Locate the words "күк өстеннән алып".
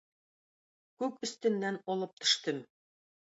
1.03-2.17